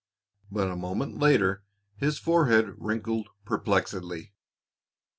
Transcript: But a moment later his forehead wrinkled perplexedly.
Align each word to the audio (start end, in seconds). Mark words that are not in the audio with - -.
But 0.49 0.67
a 0.67 0.75
moment 0.75 1.19
later 1.19 1.63
his 1.95 2.17
forehead 2.17 2.73
wrinkled 2.79 3.29
perplexedly. 3.45 4.31